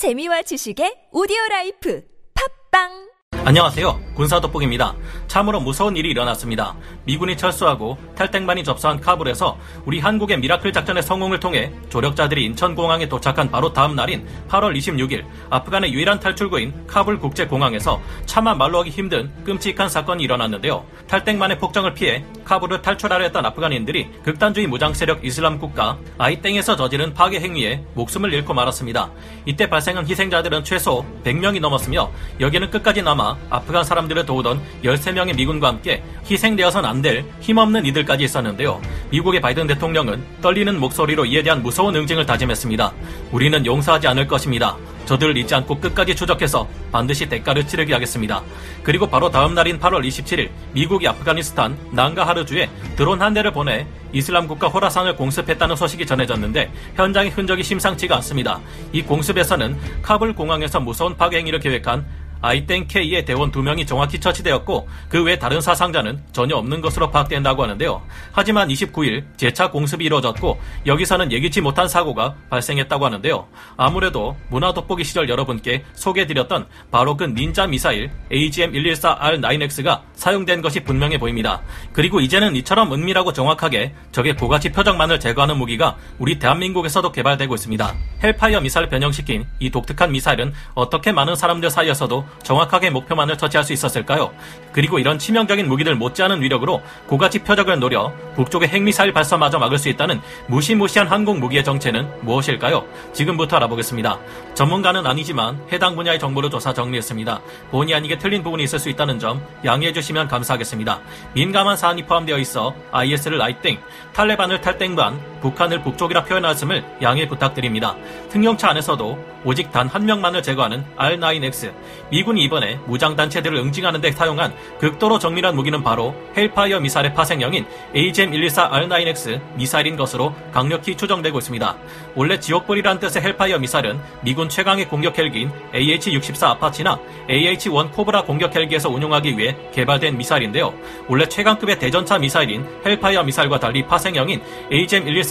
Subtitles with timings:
[0.00, 2.00] 재미와 지식의 오디오 라이프.
[2.32, 3.09] 팟빵
[3.42, 3.98] 안녕하세요.
[4.14, 4.94] 군사 돋보기입니다.
[5.26, 6.76] 참으로 무서운 일이 일어났습니다.
[7.04, 9.56] 미군이 철수하고 탈땡반이 접수한 카불에서
[9.86, 15.94] 우리 한국의 미라클 작전의 성공을 통해 조력자들이 인천공항에 도착한 바로 다음 날인 8월 26일 아프간의
[15.94, 20.84] 유일한 탈출구인 카불 국제공항에서 차마 말로 하기 힘든 끔찍한 사건이 일어났는데요.
[21.08, 27.40] 탈땡반의 폭정을 피해 카불을 탈출하려 했던 아프간인들이 극단주의 무장 세력 이슬람 국가 아이땡에서 저지른 파괴
[27.40, 29.10] 행위에 목숨을 잃고 말았습니다.
[29.46, 36.02] 이때 발생한 희생자들은 최소 100명이 넘었으며 여기는 끝까지 남아 아프간 사람들을 도우던 13명의 미군과 함께
[36.30, 38.78] 희생되어선 안 될 힘없는 이들까지 있었는데요.
[39.10, 42.92] 미국의 바이든 대통령은 떨리는 목소리로 이에 대한 무서운 응징을 다짐했습니다.
[43.32, 44.76] 우리는 용서하지 않을 것입니다.
[45.06, 48.42] 저들을 잊지 않고 끝까지 추적해서 반드시 대가를 치르게 하겠습니다.
[48.82, 54.68] 그리고 바로 다음 날인 8월 27일 미국이 아프가니스탄 난가하르주에 드론 한 대를 보내 이슬람 국가
[54.68, 58.60] 호라산을 공습했다는 소식이 전해졌는데 현장의 흔적이 심상치가 않습니다.
[58.92, 62.04] 이 공습에서는 카불 공항에서 무서운 파괴 행위를 계획한
[62.42, 67.62] 아이땡 K의 대원 두 명이 정확히 처치되었고 그 외 다른 사상자는 전혀 없는 것으로 파악된다고
[67.62, 68.02] 하는데요.
[68.32, 73.46] 하지만 29일 재차 공습이 이루어졌고 여기서는 예기치 못한 사고가 발생했다고 하는데요.
[73.76, 81.62] 아무래도 문화 돋보기 시절 여러분께 소개해드렸던 바로 그 닌자 미사일 AGM-114R9X가 사용된 것이 분명해 보입니다.
[81.92, 87.94] 그리고 이제는 이처럼 은밀하고 정확하게 적의 고가치 표적만을 제거하는 무기가 우리 대한민국에서도 개발되고 있습니다.
[88.22, 94.32] 헬파이어 미사일을 변형시킨 이 독특한 미사일은 어떻게 많은 사람들 사이에서도 정확하게 목표만을 터치할 수 있었을까요?
[94.72, 100.20] 그리고 이런 치명적인 무기들 못지않은 위력으로 고가치 표적을 노려 북쪽의 핵미사일 발사마저 막을 수 있다는
[100.46, 102.86] 무시무시한 항공 무기의 정체는 무엇일까요?
[103.12, 104.18] 지금부터 알아보겠습니다.
[104.54, 107.40] 전문가는 아니지만 해당 분야의 정보를 조사 정리했습니다.
[107.70, 111.00] 본의 아니게 틀린 부분이 있을 수 있다는 점 양해해 주시면 감사하겠습니다.
[111.34, 113.78] 민감한 사안이 포함되어 있어 IS를 아이땡,
[114.12, 117.96] 탈레반을 탈땡반, 북한을 북쪽이라 표현하였음을 양해 부탁드립니다.
[118.30, 121.72] 승용차 안에서도 오직 단 한 명만을 제거하는 R9X.
[122.10, 129.96] 미군이 이번에 무장단체들을 응징하는 데 사용한 극도로 정밀한 무기는 바로 헬파이어 미사일의 파생형인 AGM-114R9X 미사일인
[129.96, 131.76] 것으로 강력히 추정되고 있습니다.
[132.14, 136.98] 원래 지옥불이란 뜻의 헬파이어 미사일은 미군 최강의 공격 헬기인 AH-64 아파치나
[137.28, 140.72] AH-1 코브라 공격 헬기에서 운용하기 위해 개발된 미사일인데요.
[141.08, 144.40] 원래 최강급의 대전차 미사일인 헬파이어 미사일과 달리 파생형인
[144.70, 145.29] AGM-114R9X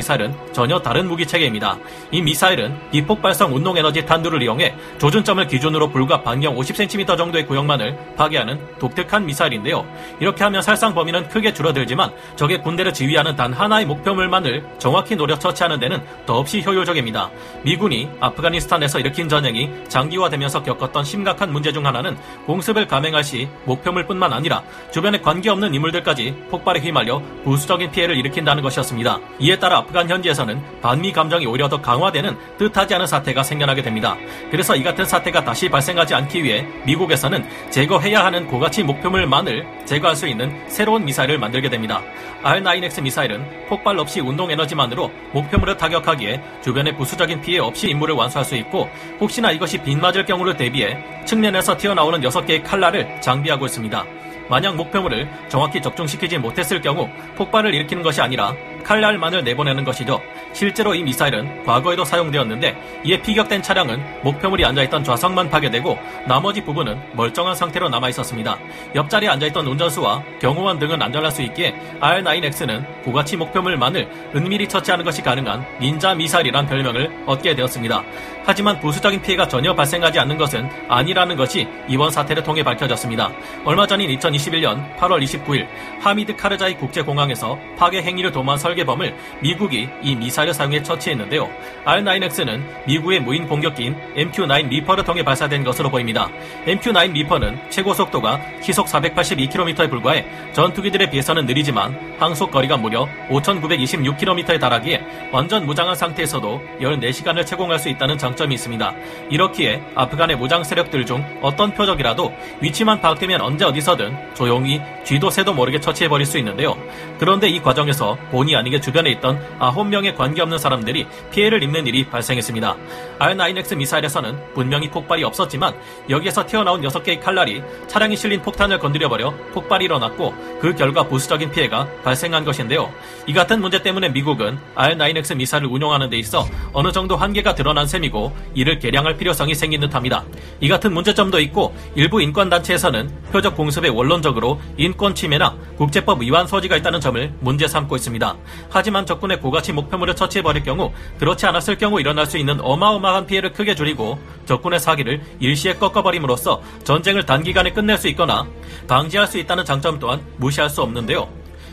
[0.00, 1.78] 미사일은 전혀 다른 무기 체계입니다.
[2.10, 8.58] 이 미사일은 비폭발성 운동 에너지 탄두를 이용해 조준점을 기준으로 불과 반경 50cm 정도의 구역만을 파괴하는
[8.78, 9.86] 독특한 미사일인데요.
[10.18, 15.78] 이렇게 하면 살상 범위는 크게 줄어들지만 적의 군대를 지휘하는 단 하나의 목표물만을 정확히 노려 처치하는
[15.78, 17.30] 데는 더없이 효율적입니다.
[17.62, 22.16] 미군이 아프가니스탄에서 일으킨 전쟁이 장기화되면서 겪었던 심각한 문제 중 하나는
[22.46, 24.62] 공습을 감행할 시 목표물뿐만 아니라
[24.92, 29.19] 주변에 관계없는 인물들까지 폭발에 휘말려 부수적인 피해를 일으킨다는 것이었습니다.
[29.40, 34.16] 이에 따라 아프간 현지에서는 반미 감정이 오히려 더 강화되는 뜻하지 않은 사태가 생겨나게 됩니다.
[34.50, 40.28] 그래서 이 같은 사태가 다시 발생하지 않기 위해 미국에서는 제거해야 하는 고가치 목표물만을 제거할 수
[40.28, 42.02] 있는 새로운 미사일을 만들게 됩니다.
[42.42, 48.56] R9X 미사일은 폭발 없이 운동 에너지만으로 목표물을 타격하기에 주변의 부수적인 피해 없이 임무를 완수할 수
[48.56, 54.04] 있고 혹시나 이것이 빗맞을 경우를 대비해 측면에서 튀어나오는 6개의 칼날을 장비하고 있습니다.
[54.50, 60.20] 만약 목표물을 정확히 적중시키지 못했을 경우 폭발을 일으키는 것이 아니라 칼날 만을 내보내는 것이죠.
[60.52, 67.54] 실제로 이 미사일은 과거에도 사용되었는데 이에 피격된 차량은 목표물이 앉아있던 좌석만 파괴되고 나머지 부분은 멀쩡한
[67.54, 68.58] 상태로 남아 있었습니다.
[68.94, 75.64] 옆자리에 앉아있던 운전수와 경호원 등은 안전할 수 있기에 R9X는 고가치 목표물만을 은밀히 처치하는 것이 가능한
[75.80, 78.02] 닌자 미사일이란 별명을 얻게 되었습니다.
[78.44, 83.30] 하지만 부수적인 피해가 전혀 발생하지 않는 것은 아니라는 것이 이번 사태를 통해 밝혀졌습니다.
[83.64, 85.66] 얼마 전인 2021년 8월 29일
[86.00, 91.48] 하미드 카르자이 국제공항에서 파괴 행위를 도모한 설계범을 미국이 이 미사일을 사용해 처치했는데요.
[91.84, 96.28] R9X는 미국의 무인 공격기인 MQ-9 리퍼를 통해 발사된 것으로 보입니다.
[96.66, 105.30] MQ-9 리퍼는 최고 속도가 시속 482km에 불과해 전투기들에 비해서는 느리지만 항속 거리가 무려 5,926km에 달하기에
[105.32, 108.94] 완전 무장한 상태에서도 14시간을 채공할 수 있다는 장점이 있습니다.
[109.30, 115.80] 이렇기에 아프간의 무장 세력들 중 어떤 표적이라도 위치만 파악되면 언제 어디서든 조용히 쥐도 새도 모르게
[115.80, 116.76] 처치해버릴 수 있는데요.
[117.18, 122.76] 그런데 이 과정에서 본의 아니게 주변에 있던 9명의 관계없는 사람들이 피해를 입는 일이 발생했습니다.
[123.18, 125.74] R9X 미사일에서는 분명히 폭발이 없었지만
[126.08, 132.44] 여기에서 튀어나온 6개의 칼날이 차량에 실린 폭탄을 건드려버려 폭발이 일어났고 그 결과 부수적인 피해가 발생한
[132.44, 132.90] 것인데요.
[133.26, 138.34] 이 같은 문제 때문에 미국은 R9X 미사일을 운용하는 데 있어 어느 정도 한계가 드러난 셈이고
[138.54, 140.24] 이를 개량할 필요성이 생긴 듯합니다.
[140.60, 147.00] 이 같은 문제점도 있고 일부 인권단체에서는 표적 공습에 원론적으로 인권 침해나 국제법 위반 소지가 있다는
[147.00, 148.36] 점을 문제 삼고 있습니다.
[148.68, 153.74] 하지만 적군의 고가치 목표물을 처치해버릴 경우 그렇지 않았을 경우 일어날 수 있는 어마어마한 피해를 크게
[153.74, 158.46] 줄이고 적군의 사기를 일시에 꺾어버림으로써 전쟁을 단기간에 끝낼 수 있거나
[158.88, 161.28] 방지할 수 있다는 장점 또한 무시할 수 없는데요.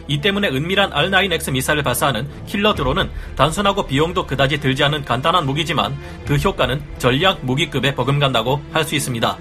[0.10, 5.98] 이 때문에 은밀한 R9X 미사일을 발사하는 킬러 드론은 단순하고 비용도 그다지 들지 않은 간단한 무기지만
[6.26, 9.38] 그 효과는 전략 무기급에 버금간다고 할 수 있습니다.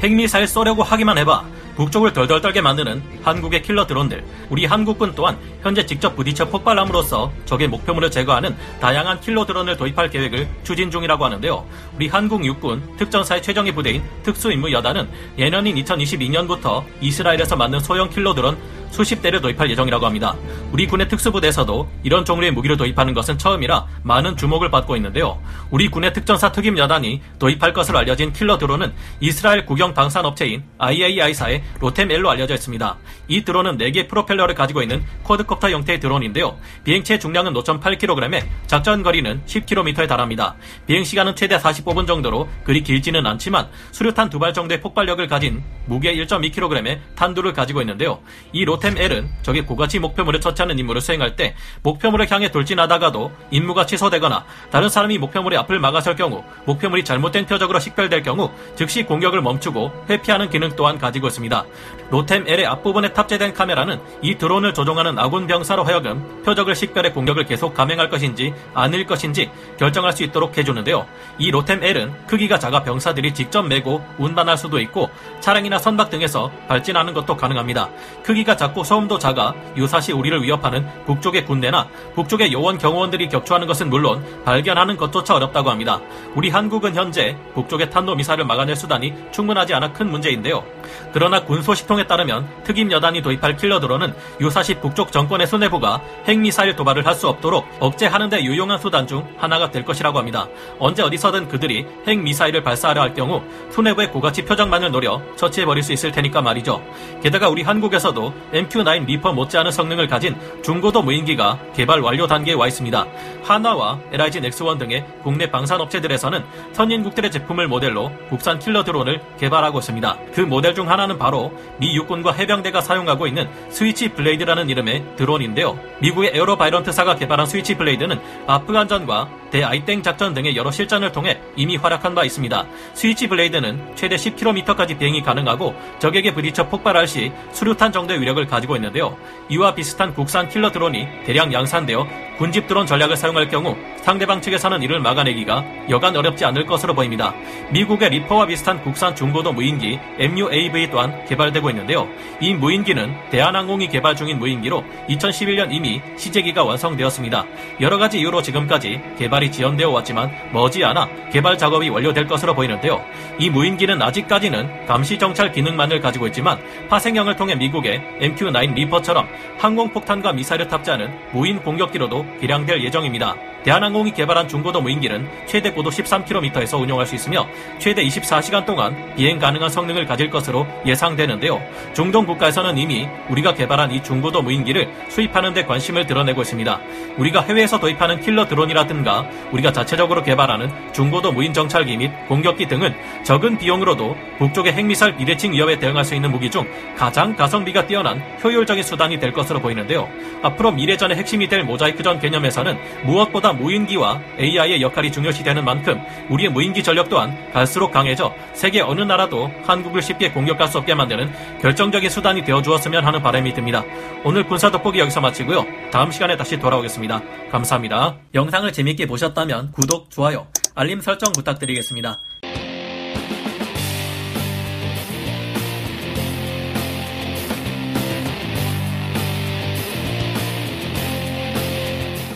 [0.00, 1.44] 핵미사일 쏘려고 하기만 해봐
[1.76, 4.24] 북쪽을 덜덜 떨게 만드는 한국의 킬러 드론들.
[4.48, 10.48] 우리 한국군 또한 현재 직접 부딪혀 폭발함으로써 적의 목표물을 제거하는 다양한 킬러 드론을 도입할 계획을
[10.64, 11.66] 추진 중이라고 하는데요.
[11.94, 15.08] 우리 한국 육군 특전사의 최정예 부대인 특수임무여단은
[15.38, 18.56] 내년인 2022년부터 이스라엘에서 만든 소형 킬러 드론
[18.90, 20.34] 수십 대를 도입할 예정이라고 합니다.
[20.72, 25.40] 우리 군의 특수부대에서도 이런 종류의 무기를 도입하는 것은 처음이라 많은 주목을 받고 있는데요.
[25.70, 31.62] 우리 군의 특전사 특임 여단이 도입할 것으로 알려진 킬러 드론은 이스라엘 국영 방산 업체인 IAI사의
[31.80, 32.96] 로템L로 알려져 있습니다.
[33.28, 36.56] 이 드론은 4개 프로펠러를 가지고 있는 quadcopter 형태의 드론인데요.
[36.84, 40.54] 비행체 중량은 5.8kg에 작전 거리는 10km에 달합니다.
[40.86, 46.14] 비행 시간은 최대 45분 정도로 그리 길지는 않지만 수류탄 두 발 정도의 폭발력을 가진 무게
[46.14, 48.20] 1.2kg의 탄두를 가지고 있는데요.
[48.52, 54.44] 이 로템 L은 적의 고가치 목표물을 처치하는 임무를 수행할 때 목표물을 향해 돌진하다가도 임무가 취소되거나
[54.70, 60.50] 다른 사람이 목표물의 앞을 막아설 경우 목표물이 잘못된 표적으로 식별될 경우 즉시 공격을 멈추고 회피하는
[60.50, 61.64] 기능 또한 가지고 있습니다.
[62.10, 67.74] 로템 L의 앞부분에 탑재된 카메라는 이 드론을 조종하는 아군 병사로 하여금 표적을 식별해 공격을 계속
[67.74, 71.06] 감행할 것인지 아닐 것인지 결정할 수 있도록 해주는데요.
[71.38, 77.12] 이 로템 L은 크기가 작아 병사들이 직접 메고 운반할 수도 있고 차량이나 선박 등에서 발진하는
[77.12, 77.90] 것도 가능합니다.
[78.22, 84.24] 크기가 작고 소음도 작아 유사시 우리를 위협하는 북쪽의 군대나 북쪽의 요원 경호원들이 격추하는 것은 물론
[84.44, 86.00] 발견하는 것조차 어렵다고 합니다.
[86.34, 90.64] 우리 한국은 현재 북쪽의 탄도 미사를 막아낼 수단이 충분하지 않아 큰 문제인데요.
[91.12, 97.04] 그러나 군 소식통에 따르면 특임 여단이 도입할 킬러 드론은 유사시 북쪽 정권의 수뇌부가 핵미사일 도발을
[97.04, 100.46] 할 수 없도록 억제하는 데 유용한 수단 중 하나가 될 것이라고 합니다.
[100.78, 106.42] 언제 어디서든 그들이 핵미사일을 발사하려 할 경우 수뇌부의 고가치 표적만을 노려 처치해버릴 수 있을 테니까
[106.42, 106.82] 말이죠.
[107.22, 113.06] 게다가 우리 한국에서도 MQ-9 리퍼 못지않은 성능을 가진 중고도 무인기가 개발 완료 단계에 와 있습니다.
[113.44, 120.18] 한화와 LIG 넥스원 등의 국내 방산 업체들에서는 선진국들의 제품을 모델로 국산 킬러 드론을 개발하고 있습니다.
[120.32, 125.78] 그 모델 중 하나는 바로 미 육군과 해병대가 사용하고 있는 Switchblade라는 이름의 드론인데요.
[126.00, 132.66] 미국의 AeroVironment사가 개발한 Switchblade는 아프간전과 대I땡 작전 등의 여러 실전을 통해 이미 활약한 바 있습니다.
[132.94, 139.16] 스위치 블레이드는 최대 10km까지 비행이 가능하고 적에게 부딪혀 폭발할 시 수류탄 정도의 위력을 가지고 있는데요.
[139.48, 142.06] 이와 비슷한 국산 킬러 드론이 대량 양산되어
[142.38, 147.34] 군집 드론 전략을 사용할 경우 상대방 측에서는 이를 막아내기가 여간 어렵지 않을 것으로 보입니다.
[147.70, 152.06] 미국의 리퍼와 비슷한 국산 중고도 무인기 MUAV 또한 개발되고 있는데요.
[152.40, 157.46] 이 무인기는 대한항공이 개발 중인 무인기로 2011년 이미 시제기가 완성되었습니다.
[157.80, 163.02] 여러 가지 이유로 지금까지 개발이 지연되어 왔지만 머지않아 개발 작업이 완료될 것으로 보이는데요.
[163.38, 166.58] 이 무인기는 아직까지는 감시 정찰 기능만을 가지고 있지만
[166.88, 168.02] 파생형을 통해 미국의
[168.36, 169.26] MQ-9 리퍼처럼
[169.58, 173.55] 항공폭탄과 미사일을 탑재하는 무인 공격기로도 개량될 예정입니다.
[173.66, 177.48] 대한항공이 개발한 중고도 무인기는 최대 고도 13km에서 운용할 수 있으며
[177.80, 181.60] 최대 24시간 동안 비행 가능한 성능을 가질 것으로 예상되는데요.
[181.92, 186.80] 중동 국가에서는 이미 우리가 개발한 이 중고도 무인기를 수입하는 데 관심을 드러내고 있습니다.
[187.16, 193.58] 우리가 해외에서 도입하는 킬러 드론이라든가 우리가 자체적으로 개발하는 중고도 무인 정찰기 및 공격기 등은 적은
[193.58, 199.18] 비용으로도 북쪽의 핵미사일 비대칭 위협에 대응할 수 있는 무기 중 가장 가성비가 뛰어난 효율적인 수단이
[199.18, 200.08] 될 것으로 보이는데요.
[200.42, 207.08] 앞으로 미래전의 핵심이 될 모자이크전 개념에서는 무엇보다 무인기와 AI의 역할이 중요시되는 만큼 우리의 무인기 전력
[207.08, 212.62] 또한 갈수록 강해져 세계 어느 나라도 한국을 쉽게 공격할 수 없게 만드는 결정적인 수단이 되어
[212.62, 213.84] 주었으면 하는 바람이 듭니다.
[214.24, 215.64] 오늘 군사 돋보기 여기서 마치고요.
[215.90, 217.20] 다음 시간에 다시 돌아오겠습니다.
[217.50, 218.16] 감사합니다.
[218.34, 222.18] 영상을 재밌게 보셨다면 구독, 좋아요, 알림 설정 부탁드리겠습니다.